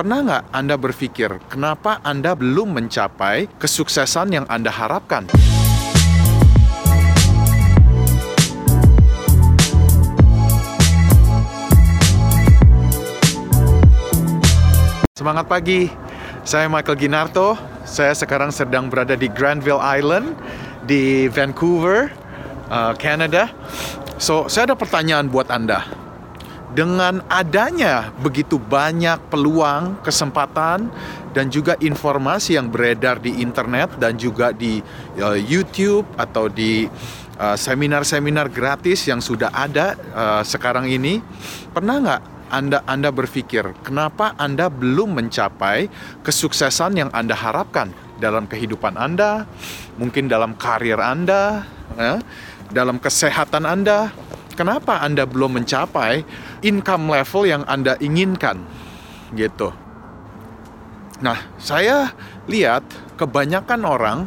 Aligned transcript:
Pernah 0.00 0.24
nggak 0.24 0.44
Anda 0.56 0.80
berpikir, 0.80 1.28
kenapa 1.52 2.00
Anda 2.00 2.32
belum 2.32 2.72
mencapai 2.72 3.52
kesuksesan 3.60 4.32
yang 4.32 4.48
Anda 4.48 4.72
harapkan? 4.72 5.28
Semangat 15.12 15.44
pagi, 15.52 15.92
saya 16.48 16.64
Michael 16.72 16.96
Ginarto. 16.96 17.60
Saya 17.84 18.16
sekarang 18.16 18.56
sedang 18.56 18.88
berada 18.88 19.12
di 19.20 19.28
Granville 19.28 19.84
Island 19.84 20.32
di 20.88 21.28
Vancouver, 21.28 22.08
uh, 22.72 22.96
Canada. 22.96 23.52
So, 24.16 24.48
saya 24.48 24.72
ada 24.72 24.80
pertanyaan 24.80 25.28
buat 25.28 25.52
Anda. 25.52 25.99
Dengan 26.70 27.18
adanya 27.26 28.14
begitu 28.22 28.54
banyak 28.54 29.18
peluang, 29.26 29.98
kesempatan, 30.06 30.86
dan 31.34 31.50
juga 31.50 31.74
informasi 31.82 32.54
yang 32.54 32.70
beredar 32.70 33.18
di 33.18 33.42
internet 33.42 33.98
dan 33.98 34.14
juga 34.14 34.54
di 34.54 34.78
uh, 35.18 35.34
YouTube 35.34 36.06
atau 36.14 36.46
di 36.46 36.86
uh, 37.42 37.58
seminar-seminar 37.58 38.50
gratis 38.54 39.02
yang 39.10 39.18
sudah 39.18 39.50
ada 39.50 39.98
uh, 40.14 40.42
sekarang 40.46 40.86
ini, 40.86 41.18
pernah 41.74 41.98
nggak 41.98 42.22
anda 42.50 42.82
Anda 42.82 43.14
berpikir, 43.14 43.62
kenapa 43.86 44.34
Anda 44.34 44.66
belum 44.66 45.14
mencapai 45.14 45.86
kesuksesan 46.26 46.98
yang 46.98 47.10
Anda 47.14 47.38
harapkan 47.38 47.94
dalam 48.18 48.50
kehidupan 48.50 48.98
Anda, 48.98 49.46
mungkin 49.94 50.26
dalam 50.26 50.58
karir 50.58 50.98
Anda, 50.98 51.62
ya, 51.94 52.18
dalam 52.74 52.98
kesehatan 52.98 53.62
Anda? 53.62 54.10
Kenapa 54.60 55.00
Anda 55.00 55.24
belum 55.24 55.56
mencapai 55.56 56.20
income 56.60 57.08
level 57.08 57.48
yang 57.48 57.64
Anda 57.64 57.96
inginkan? 57.96 58.60
Gitu. 59.32 59.72
Nah, 61.24 61.48
saya 61.56 62.12
lihat 62.44 62.84
kebanyakan 63.16 63.80
orang 63.88 64.18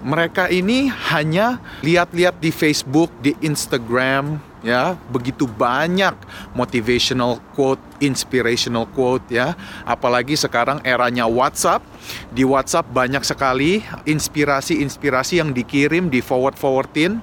mereka 0.00 0.48
ini 0.48 0.88
hanya 1.12 1.60
lihat-lihat 1.84 2.40
di 2.40 2.48
Facebook, 2.48 3.12
di 3.20 3.36
Instagram, 3.44 4.40
ya 4.62 4.98
begitu 5.10 5.46
banyak 5.46 6.14
motivational 6.54 7.38
quote, 7.54 7.82
inspirational 8.02 8.86
quote 8.90 9.26
ya. 9.30 9.54
Apalagi 9.86 10.34
sekarang 10.34 10.82
eranya 10.82 11.26
WhatsApp. 11.26 11.84
Di 12.32 12.42
WhatsApp 12.42 12.88
banyak 12.88 13.22
sekali 13.22 13.84
inspirasi-inspirasi 14.08 15.42
yang 15.42 15.50
dikirim 15.52 16.08
di 16.08 16.24
forward-forwardin 16.24 17.20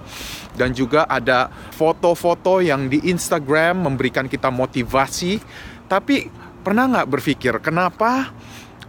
dan 0.55 0.71
juga 0.71 1.03
ada 1.05 1.51
foto-foto 1.75 2.63
yang 2.63 2.87
di 2.87 3.03
Instagram 3.05 3.85
memberikan 3.85 4.25
kita 4.25 4.47
motivasi. 4.49 5.39
Tapi 5.85 6.31
pernah 6.63 6.89
nggak 6.89 7.09
berpikir 7.11 7.53
kenapa 7.61 8.31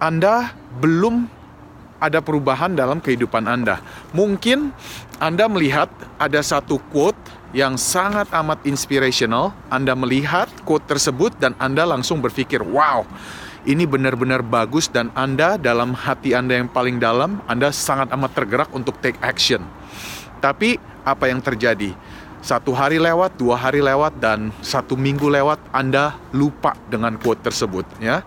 Anda 0.00 0.54
belum 0.80 1.28
ada 1.96 2.20
perubahan 2.20 2.76
dalam 2.76 3.02
kehidupan 3.02 3.44
Anda? 3.44 3.82
Mungkin 4.14 4.72
Anda 5.18 5.48
melihat 5.50 5.90
ada 6.16 6.40
satu 6.40 6.80
quote 6.92 7.18
yang 7.56 7.80
sangat 7.80 8.28
amat 8.36 8.60
inspirational. 8.68 9.56
Anda 9.72 9.96
melihat 9.96 10.52
quote 10.68 10.84
tersebut 10.84 11.40
dan 11.40 11.56
Anda 11.56 11.88
langsung 11.88 12.20
berpikir, 12.20 12.60
"Wow, 12.60 13.08
ini 13.64 13.88
benar-benar 13.88 14.44
bagus 14.44 14.92
dan 14.92 15.08
Anda 15.16 15.56
dalam 15.56 15.96
hati 15.96 16.36
Anda 16.36 16.60
yang 16.60 16.68
paling 16.68 17.00
dalam, 17.00 17.40
Anda 17.48 17.72
sangat 17.72 18.12
amat 18.12 18.36
tergerak 18.36 18.68
untuk 18.76 19.00
take 19.00 19.16
action." 19.24 19.64
Tapi 20.44 20.76
apa 21.00 21.32
yang 21.32 21.40
terjadi? 21.40 21.96
Satu 22.44 22.76
hari 22.76 23.00
lewat, 23.00 23.40
dua 23.40 23.56
hari 23.56 23.80
lewat, 23.80 24.20
dan 24.20 24.52
satu 24.60 24.92
minggu 24.94 25.26
lewat, 25.26 25.58
Anda 25.72 26.14
lupa 26.36 26.76
dengan 26.92 27.16
quote 27.16 27.40
tersebut, 27.40 27.88
ya. 27.98 28.20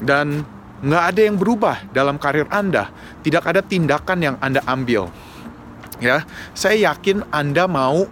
Dan 0.00 0.42
nggak 0.80 1.04
ada 1.12 1.20
yang 1.20 1.36
berubah 1.36 1.84
dalam 1.92 2.16
karir 2.16 2.48
Anda. 2.48 2.88
Tidak 3.20 3.44
ada 3.44 3.60
tindakan 3.60 4.18
yang 4.18 4.36
Anda 4.40 4.64
ambil. 4.64 5.12
Ya, 5.96 6.28
saya 6.52 6.92
yakin 6.92 7.24
Anda 7.32 7.64
mau 7.64 8.04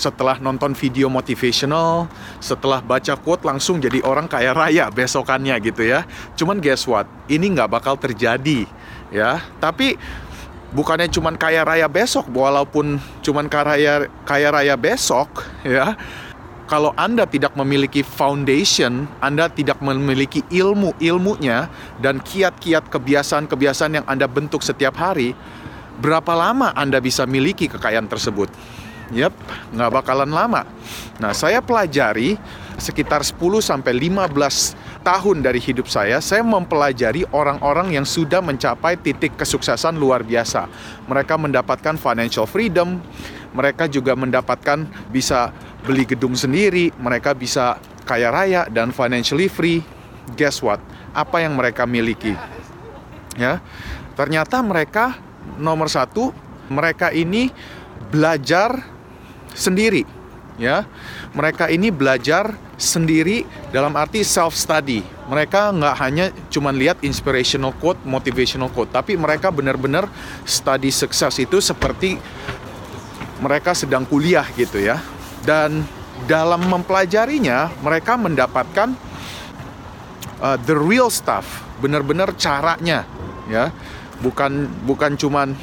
setelah 0.00 0.40
nonton 0.40 0.72
video 0.72 1.12
motivational, 1.12 2.08
setelah 2.40 2.80
baca 2.80 3.12
quote 3.20 3.44
langsung 3.44 3.76
jadi 3.76 4.00
orang 4.00 4.24
kaya 4.24 4.56
raya 4.56 4.88
besokannya 4.88 5.60
gitu 5.60 5.84
ya. 5.84 6.08
Cuman 6.40 6.56
guess 6.64 6.88
what? 6.88 7.04
Ini 7.28 7.44
nggak 7.52 7.68
bakal 7.68 8.00
terjadi 8.00 8.64
ya. 9.12 9.44
Tapi 9.60 10.00
bukannya 10.72 11.12
cuman 11.12 11.36
kaya 11.36 11.60
raya 11.68 11.84
besok, 11.92 12.32
walaupun 12.32 12.96
cuman 13.20 13.46
kaya 13.52 14.08
kaya 14.24 14.48
raya 14.48 14.74
besok 14.80 15.44
ya. 15.60 15.92
Kalau 16.70 16.94
Anda 16.94 17.26
tidak 17.26 17.58
memiliki 17.58 18.06
foundation, 18.06 19.10
Anda 19.18 19.50
tidak 19.50 19.82
memiliki 19.82 20.46
ilmu-ilmunya 20.54 21.66
dan 21.98 22.22
kiat-kiat 22.22 22.86
kebiasaan-kebiasaan 22.86 23.98
yang 23.98 24.06
Anda 24.06 24.30
bentuk 24.30 24.62
setiap 24.62 24.94
hari, 24.94 25.34
berapa 25.98 26.30
lama 26.30 26.70
Anda 26.78 27.02
bisa 27.02 27.26
miliki 27.26 27.66
kekayaan 27.66 28.06
tersebut? 28.06 28.54
Yap, 29.10 29.34
nggak 29.74 29.90
bakalan 29.90 30.30
lama. 30.30 30.62
Nah, 31.18 31.34
saya 31.34 31.58
pelajari 31.58 32.38
sekitar 32.78 33.26
10 33.26 33.58
sampai 33.58 33.92
15 33.92 34.78
tahun 35.02 35.36
dari 35.42 35.58
hidup 35.58 35.90
saya, 35.90 36.22
saya 36.22 36.46
mempelajari 36.46 37.26
orang-orang 37.34 37.92
yang 37.92 38.06
sudah 38.06 38.38
mencapai 38.38 38.96
titik 39.00 39.34
kesuksesan 39.34 39.98
luar 39.98 40.22
biasa. 40.22 40.70
Mereka 41.10 41.34
mendapatkan 41.36 41.98
financial 41.98 42.46
freedom, 42.46 43.02
mereka 43.50 43.90
juga 43.90 44.14
mendapatkan 44.14 44.86
bisa 45.10 45.50
beli 45.82 46.06
gedung 46.06 46.38
sendiri, 46.38 46.94
mereka 47.00 47.34
bisa 47.34 47.82
kaya 48.06 48.30
raya 48.30 48.70
dan 48.70 48.94
financially 48.94 49.50
free. 49.50 49.82
Guess 50.38 50.62
what? 50.62 50.78
Apa 51.10 51.42
yang 51.42 51.58
mereka 51.58 51.82
miliki? 51.88 52.36
Ya, 53.34 53.58
ternyata 54.14 54.62
mereka 54.62 55.18
nomor 55.58 55.90
satu, 55.90 56.30
mereka 56.70 57.10
ini 57.10 57.50
belajar 58.10 58.99
sendiri 59.60 60.08
ya. 60.56 60.88
Mereka 61.36 61.68
ini 61.68 61.92
belajar 61.92 62.56
sendiri 62.80 63.44
dalam 63.70 63.92
arti 63.92 64.24
self 64.24 64.56
study 64.56 65.04
mereka 65.30 65.70
nggak 65.70 65.96
hanya 66.02 66.26
cuman 66.50 66.74
lihat 66.74 66.98
inspirational 67.06 67.70
quote 67.78 68.02
motivational 68.02 68.72
quote 68.72 68.90
tapi 68.90 69.14
mereka 69.14 69.52
benar-benar 69.54 70.10
study 70.42 70.90
sukses 70.90 71.38
itu 71.38 71.62
seperti 71.62 72.18
mereka 73.40 73.72
sedang 73.72 74.04
kuliah 74.04 74.44
gitu 74.58 74.82
ya. 74.82 75.00
Dan 75.40 75.86
dalam 76.28 76.60
mempelajarinya 76.68 77.72
mereka 77.80 78.18
mendapatkan 78.20 78.92
uh, 80.44 80.58
the 80.68 80.76
real 80.76 81.08
stuff 81.08 81.64
benar-benar 81.80 82.36
caranya 82.36 83.08
ya. 83.48 83.72
Bukan 84.20 84.68
bukan 84.84 85.16
cuman 85.16 85.56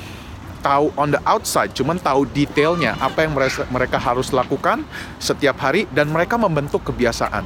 tahu 0.59 0.91
on 0.97 1.13
the 1.13 1.21
outside, 1.23 1.71
cuman 1.71 2.01
tahu 2.01 2.25
detailnya 2.29 2.97
apa 2.97 3.25
yang 3.25 3.33
mereka, 3.71 3.97
harus 3.97 4.33
lakukan 4.35 4.83
setiap 5.17 5.57
hari 5.61 5.85
dan 5.93 6.09
mereka 6.09 6.35
membentuk 6.35 6.83
kebiasaan 6.87 7.45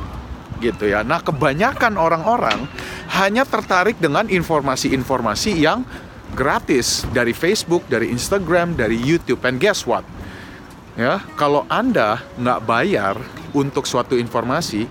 gitu 0.62 0.90
ya. 0.90 1.02
Nah, 1.02 1.20
kebanyakan 1.20 1.98
orang-orang 1.98 2.70
hanya 3.18 3.44
tertarik 3.44 3.98
dengan 3.98 4.30
informasi-informasi 4.30 5.58
yang 5.58 5.82
gratis 6.38 7.04
dari 7.12 7.34
Facebook, 7.34 7.84
dari 7.90 8.14
Instagram, 8.14 8.78
dari 8.78 8.96
YouTube. 8.96 9.42
And 9.44 9.58
guess 9.58 9.84
what? 9.84 10.06
Ya, 10.96 11.24
kalau 11.40 11.66
Anda 11.72 12.22
nggak 12.38 12.60
bayar 12.68 13.16
untuk 13.56 13.90
suatu 13.90 14.20
informasi, 14.20 14.86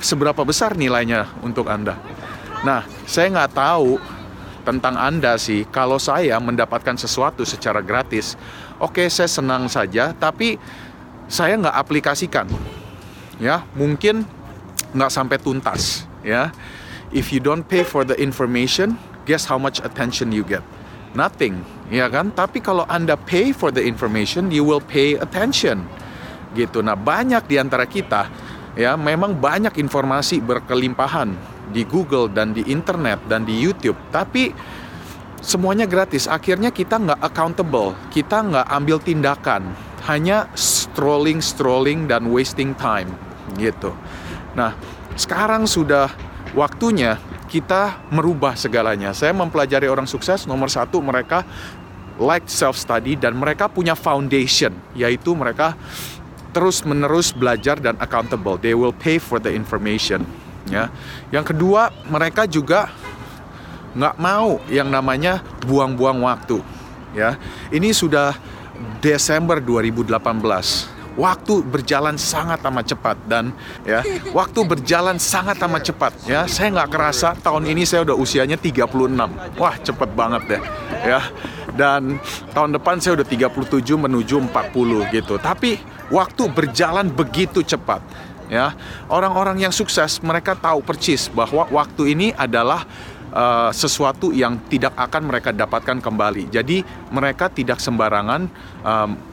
seberapa 0.00 0.42
besar 0.42 0.74
nilainya 0.78 1.28
untuk 1.44 1.68
Anda? 1.68 1.98
Nah, 2.62 2.86
saya 3.04 3.28
nggak 3.30 3.52
tahu 3.58 3.98
tentang 4.62 4.94
Anda 4.96 5.36
sih, 5.36 5.66
kalau 5.68 5.98
saya 5.98 6.38
mendapatkan 6.38 6.94
sesuatu 6.96 7.42
secara 7.42 7.82
gratis, 7.82 8.38
oke 8.78 9.02
okay, 9.02 9.06
saya 9.10 9.28
senang 9.28 9.66
saja, 9.66 10.14
tapi 10.16 10.56
saya 11.26 11.58
nggak 11.58 11.76
aplikasikan. 11.76 12.46
Ya, 13.42 13.66
mungkin 13.74 14.24
nggak 14.94 15.10
sampai 15.10 15.36
tuntas. 15.42 16.06
Ya, 16.22 16.54
if 17.10 17.34
you 17.34 17.42
don't 17.42 17.66
pay 17.66 17.82
for 17.82 18.06
the 18.06 18.14
information, 18.16 18.94
guess 19.26 19.44
how 19.44 19.58
much 19.58 19.82
attention 19.82 20.30
you 20.30 20.46
get? 20.46 20.62
Nothing, 21.12 21.60
ya 21.92 22.08
kan? 22.08 22.32
Tapi 22.32 22.62
kalau 22.62 22.86
Anda 22.88 23.18
pay 23.18 23.52
for 23.52 23.74
the 23.74 23.82
information, 23.82 24.48
you 24.48 24.64
will 24.64 24.80
pay 24.80 25.18
attention. 25.18 25.84
Gitu. 26.56 26.80
Nah, 26.80 26.96
banyak 26.96 27.44
di 27.48 27.56
antara 27.56 27.84
kita 27.84 28.28
ya 28.72 28.96
memang 28.96 29.36
banyak 29.36 29.76
informasi 29.76 30.40
berkelimpahan 30.40 31.36
di 31.72 31.88
Google 31.88 32.28
dan 32.28 32.52
di 32.52 32.62
internet 32.68 33.24
dan 33.26 33.48
di 33.48 33.56
YouTube. 33.56 33.96
Tapi 34.12 34.52
semuanya 35.42 35.88
gratis. 35.88 36.30
Akhirnya 36.30 36.70
kita 36.70 37.00
nggak 37.00 37.20
accountable. 37.20 37.98
Kita 38.14 38.44
nggak 38.44 38.66
ambil 38.70 38.98
tindakan. 39.02 39.62
Hanya 40.06 40.50
strolling 40.54 41.42
strolling 41.42 42.06
dan 42.06 42.30
wasting 42.30 42.76
time. 42.78 43.10
Gitu. 43.58 43.90
Nah 44.54 44.76
sekarang 45.18 45.66
sudah 45.66 46.12
waktunya 46.54 47.18
kita 47.50 48.00
merubah 48.08 48.56
segalanya. 48.56 49.12
Saya 49.12 49.36
mempelajari 49.36 49.84
orang 49.88 50.08
sukses 50.08 50.48
nomor 50.48 50.72
satu 50.72 51.00
mereka 51.04 51.44
like 52.16 52.48
self 52.48 52.76
study 52.76 53.16
dan 53.16 53.36
mereka 53.36 53.68
punya 53.68 53.92
foundation 53.92 54.72
yaitu 54.96 55.36
mereka 55.36 55.76
terus 56.52 56.84
menerus 56.84 57.32
belajar 57.32 57.80
dan 57.80 57.96
accountable. 58.00 58.56
They 58.60 58.76
will 58.76 58.92
pay 58.92 59.16
for 59.16 59.40
the 59.40 59.52
information 59.52 60.24
Ya, 60.70 60.92
yang 61.34 61.42
kedua 61.42 61.90
mereka 62.06 62.46
juga 62.46 62.90
nggak 63.92 64.16
mau 64.18 64.62
yang 64.70 64.88
namanya 64.88 65.42
buang-buang 65.66 66.22
waktu. 66.22 66.62
Ya, 67.12 67.36
ini 67.68 67.92
sudah 67.92 68.36
Desember 69.02 69.60
2018 69.60 71.02
waktu 71.16 71.60
berjalan 71.64 72.16
sangat 72.16 72.64
amat 72.64 72.96
cepat 72.96 73.16
dan 73.28 73.52
ya 73.84 74.00
waktu 74.32 74.64
berjalan 74.64 75.20
sangat 75.20 75.60
amat 75.64 75.92
cepat. 75.92 76.12
Ya 76.24 76.48
saya 76.48 76.72
nggak 76.72 76.90
kerasa 76.92 77.36
tahun 77.36 77.68
ini 77.68 77.84
saya 77.84 78.08
udah 78.08 78.16
usianya 78.16 78.56
36 78.56 78.88
wah 79.60 79.74
cepet 79.80 80.10
banget 80.16 80.42
deh. 80.56 80.62
Ya. 81.04 81.20
Dan 81.72 82.20
tahun 82.52 82.76
depan 82.76 83.00
saya 83.00 83.16
udah 83.16 83.24
37 83.24 83.96
menuju 83.96 84.44
40 84.52 85.08
gitu. 85.08 85.34
Tapi 85.40 85.80
waktu 86.12 86.42
berjalan 86.52 87.08
begitu 87.08 87.64
cepat 87.64 88.04
ya 88.52 88.76
orang-orang 89.08 89.64
yang 89.64 89.72
sukses 89.72 90.20
mereka 90.20 90.52
tahu 90.52 90.84
percis 90.84 91.32
bahwa 91.32 91.64
waktu 91.72 92.12
ini 92.12 92.28
adalah 92.36 92.84
uh, 93.32 93.72
sesuatu 93.72 94.28
yang 94.28 94.60
tidak 94.68 94.92
akan 94.92 95.32
mereka 95.32 95.56
dapatkan 95.56 96.04
kembali 96.04 96.52
jadi 96.52 96.84
mereka 97.08 97.48
tidak 97.48 97.80
sembarangan 97.80 98.52
um, 98.84 99.32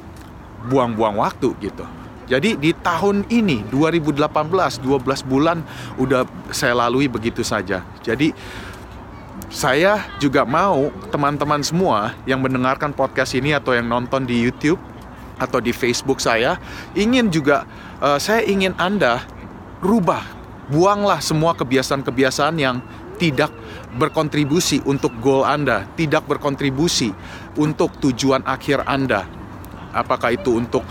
buang-buang 0.67 1.15
waktu 1.15 1.55
gitu. 1.63 1.87
Jadi 2.29 2.59
di 2.61 2.71
tahun 2.77 3.25
ini 3.31 3.65
2018 3.73 4.29
12 4.29 5.25
bulan 5.25 5.65
udah 5.97 6.27
saya 6.53 6.77
lalui 6.77 7.09
begitu 7.09 7.41
saja. 7.41 7.81
Jadi 8.05 8.35
saya 9.49 10.05
juga 10.21 10.45
mau 10.45 10.93
teman-teman 11.09 11.65
semua 11.65 12.13
yang 12.29 12.37
mendengarkan 12.37 12.93
podcast 12.93 13.33
ini 13.33 13.55
atau 13.57 13.73
yang 13.73 13.89
nonton 13.89 14.29
di 14.29 14.37
YouTube 14.37 14.77
atau 15.39 15.63
di 15.63 15.71
Facebook 15.71 16.19
saya 16.19 16.59
ingin 16.93 17.31
juga 17.31 17.63
uh, 18.03 18.19
saya 18.19 18.43
ingin 18.43 18.75
Anda 18.75 19.23
rubah, 19.79 20.23
buanglah 20.67 21.23
semua 21.23 21.55
kebiasaan-kebiasaan 21.55 22.55
yang 22.59 22.83
tidak 23.19 23.51
berkontribusi 23.95 24.83
untuk 24.87 25.11
goal 25.19 25.43
Anda, 25.43 25.87
tidak 25.95 26.27
berkontribusi 26.27 27.11
untuk 27.59 27.95
tujuan 27.99 28.43
akhir 28.47 28.83
Anda. 28.87 29.27
Apakah 29.91 30.37
itu 30.37 30.55
untuk 30.55 30.85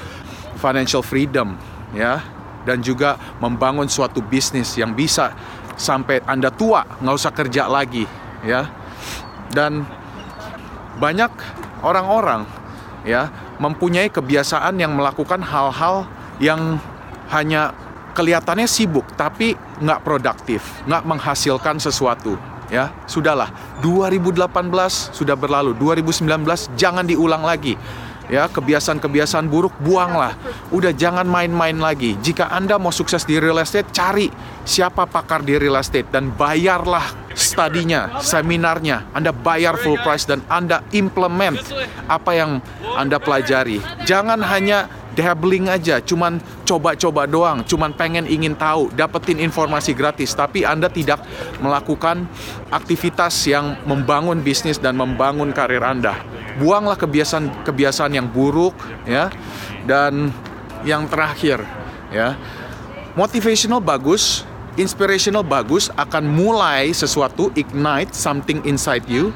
financial 0.59 1.07
freedom 1.07 1.55
ya 1.95 2.21
dan 2.67 2.83
juga 2.83 3.17
membangun 3.39 3.87
suatu 3.87 4.19
bisnis 4.21 4.75
yang 4.75 4.93
bisa 4.93 5.33
sampai 5.79 6.19
anda 6.27 6.51
tua 6.51 6.83
nggak 6.99 7.17
usah 7.17 7.33
kerja 7.33 7.71
lagi 7.71 8.05
ya. 8.43 8.67
Dan 9.49 9.87
banyak 10.99 11.31
orang-orang 11.81 12.45
ya 13.07 13.31
mempunyai 13.59 14.09
kebiasaan 14.11 14.79
yang 14.79 14.95
melakukan 14.95 15.43
hal-hal 15.43 16.07
yang 16.39 16.79
hanya 17.31 17.75
kelihatannya 18.15 18.67
sibuk 18.67 19.07
tapi 19.15 19.55
nggak 19.79 20.03
produktif 20.03 20.63
nggak 20.87 21.03
menghasilkan 21.07 21.79
sesuatu 21.79 22.35
ya. 22.73 22.93
Sudahlah 23.09 23.51
2018 23.83 24.49
sudah 25.13 25.37
berlalu 25.37 25.75
2019 25.77 26.25
jangan 26.79 27.05
diulang 27.05 27.43
lagi 27.43 27.75
ya. 28.31 28.47
Kebiasaan-kebiasaan 28.49 29.49
buruk 29.49 29.75
buanglah. 29.83 30.37
Udah 30.73 30.93
jangan 30.93 31.25
main-main 31.25 31.77
lagi. 31.77 32.17
Jika 32.21 32.49
anda 32.53 32.77
mau 32.77 32.93
sukses 32.95 33.25
di 33.25 33.41
real 33.41 33.59
estate 33.61 33.89
cari 33.91 34.29
siapa 34.63 35.09
pakar 35.09 35.43
di 35.43 35.57
real 35.57 35.77
estate 35.81 36.09
dan 36.13 36.33
bayarlah 36.33 37.28
studinya 37.39 38.19
seminarnya 38.19 39.07
anda 39.15 39.31
bayar 39.31 39.79
full 39.79 39.97
price 40.03 40.27
dan 40.27 40.43
anda 40.51 40.83
implement 40.91 41.57
apa 42.11 42.35
yang 42.35 42.51
anda 42.99 43.23
pelajari 43.23 43.79
jangan 44.03 44.43
hanya 44.43 44.91
dabbling 45.19 45.67
aja, 45.67 45.99
cuman 45.99 46.39
coba-coba 46.63 47.27
doang, 47.27 47.67
cuman 47.67 47.91
pengen 47.91 48.31
ingin 48.31 48.55
tahu, 48.55 48.95
dapetin 48.95 49.43
informasi 49.43 49.91
gratis, 49.91 50.31
tapi 50.31 50.63
Anda 50.63 50.87
tidak 50.87 51.27
melakukan 51.59 52.31
aktivitas 52.71 53.35
yang 53.51 53.83
membangun 53.83 54.39
bisnis 54.39 54.79
dan 54.79 54.95
membangun 54.95 55.51
karir 55.51 55.83
Anda. 55.83 56.15
Buanglah 56.63 56.95
kebiasaan-kebiasaan 56.95 58.15
yang 58.15 58.31
buruk 58.31 58.79
ya. 59.03 59.27
Dan 59.83 60.31
yang 60.87 61.11
terakhir 61.11 61.67
ya. 62.15 62.39
Motivational 63.19 63.83
bagus, 63.83 64.47
inspirational 64.79 65.43
bagus 65.43 65.91
akan 65.99 66.25
mulai 66.25 66.95
sesuatu 66.95 67.51
ignite 67.59 68.15
something 68.15 68.63
inside 68.65 69.05
you 69.11 69.35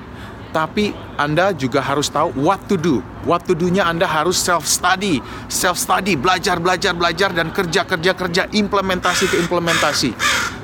tapi 0.52 0.92
Anda 1.16 1.56
juga 1.56 1.80
harus 1.80 2.12
tahu 2.12 2.36
what 2.36 2.60
to 2.68 2.76
do. 2.76 3.00
What 3.24 3.48
to 3.48 3.56
do-nya 3.56 3.88
Anda 3.88 4.04
harus 4.04 4.36
self 4.36 4.68
study, 4.68 5.24
self 5.48 5.80
study, 5.80 6.14
belajar, 6.14 6.60
belajar, 6.60 6.92
belajar 6.92 7.32
dan 7.32 7.48
kerja, 7.50 7.88
kerja, 7.88 8.12
kerja, 8.12 8.42
implementasi 8.52 9.32
ke 9.32 9.36
implementasi. 9.40 10.12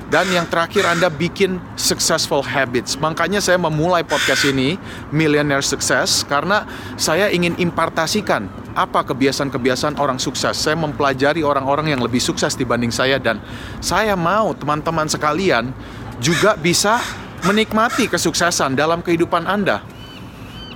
Dan 0.08 0.28
yang 0.32 0.48
terakhir 0.48 0.88
Anda 0.88 1.12
bikin 1.12 1.60
successful 1.76 2.40
habits. 2.40 2.96
Makanya 3.00 3.44
saya 3.44 3.60
memulai 3.60 4.04
podcast 4.04 4.44
ini 4.48 4.80
Millionaire 5.12 5.64
Success 5.64 6.24
karena 6.24 6.64
saya 6.96 7.28
ingin 7.28 7.56
impartasikan 7.60 8.48
apa 8.78 9.02
kebiasaan-kebiasaan 9.02 9.98
orang 9.98 10.22
sukses. 10.22 10.54
Saya 10.54 10.78
mempelajari 10.78 11.42
orang-orang 11.42 11.90
yang 11.90 11.98
lebih 11.98 12.22
sukses 12.22 12.54
dibanding 12.54 12.94
saya 12.94 13.18
dan 13.18 13.42
saya 13.82 14.14
mau 14.14 14.54
teman-teman 14.54 15.10
sekalian 15.10 15.74
juga 16.22 16.54
bisa 16.54 17.02
menikmati 17.42 18.06
kesuksesan 18.06 18.78
dalam 18.78 19.02
kehidupan 19.02 19.42
Anda. 19.50 19.82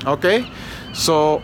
Oke, 0.02 0.19
okay? 0.19 0.38
so 0.90 1.38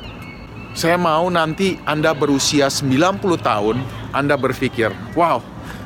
saya 0.75 0.99
mau 0.99 1.31
nanti 1.31 1.79
Anda 1.87 2.11
berusia 2.11 2.67
90 2.67 3.23
tahun, 3.39 3.79
Anda 4.11 4.35
berpikir, 4.35 4.91
wow, 5.15 5.39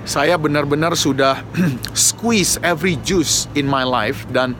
saya 0.08 0.40
benar-benar 0.40 0.96
sudah 0.96 1.44
squeeze 1.92 2.56
every 2.64 2.96
juice 3.04 3.44
in 3.52 3.68
my 3.68 3.84
life 3.84 4.24
dan 4.32 4.56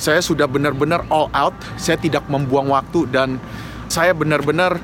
saya 0.00 0.24
sudah 0.24 0.48
benar-benar 0.48 1.04
all 1.12 1.28
out, 1.36 1.52
saya 1.76 2.00
tidak 2.00 2.24
membuang 2.24 2.72
waktu 2.72 3.04
dan 3.12 3.36
saya 3.92 4.16
benar-benar 4.16 4.80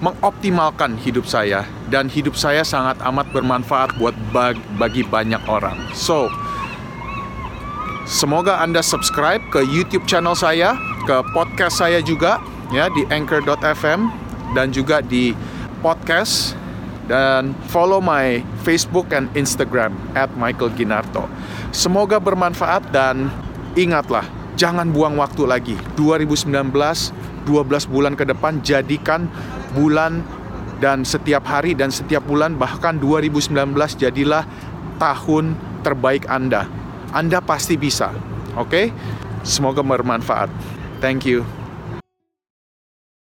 mengoptimalkan 0.00 1.00
hidup 1.00 1.24
saya 1.24 1.64
dan 1.88 2.10
hidup 2.12 2.36
saya 2.36 2.60
sangat 2.60 3.00
amat 3.00 3.32
bermanfaat 3.32 3.96
buat 3.96 4.12
bagi 4.76 5.02
banyak 5.06 5.40
orang. 5.48 5.76
So, 5.96 6.28
Semoga 8.06 8.62
Anda 8.62 8.86
subscribe 8.86 9.42
ke 9.50 9.66
YouTube 9.66 10.06
channel 10.06 10.38
saya, 10.38 10.78
ke 11.10 11.26
podcast 11.34 11.82
saya 11.82 11.98
juga 11.98 12.38
ya 12.70 12.86
di 12.86 13.02
anchor.fm 13.10 14.06
dan 14.54 14.70
juga 14.70 15.02
di 15.02 15.34
podcast 15.82 16.54
dan 17.10 17.50
follow 17.66 17.98
my 17.98 18.46
Facebook 18.62 19.10
and 19.10 19.26
Instagram 19.34 19.90
at 20.14 20.30
Michael 20.38 20.70
Ginarto. 20.78 21.26
Semoga 21.74 22.22
bermanfaat 22.22 22.94
dan 22.94 23.26
ingatlah 23.74 24.22
jangan 24.54 24.86
buang 24.94 25.18
waktu 25.18 25.42
lagi. 25.42 25.74
2019 25.98 26.46
12 27.46 27.90
bulan 27.90 28.14
ke 28.18 28.22
depan 28.26 28.58
jadikan 28.62 29.30
bulan 29.76 30.24
dan 30.80 31.04
setiap 31.04 31.44
hari 31.44 31.76
dan 31.76 31.92
setiap 31.92 32.24
bulan 32.24 32.56
bahkan 32.56 32.96
2019 32.96 33.52
jadilah 34.00 34.48
tahun 34.96 35.52
terbaik 35.84 36.24
Anda 36.32 36.86
anda 37.16 37.40
pasti 37.40 37.80
bisa. 37.80 38.12
Oke? 38.60 38.68
Okay? 38.68 38.86
Semoga 39.40 39.80
bermanfaat. 39.80 40.52
Thank 41.00 41.24
you. 41.24 41.55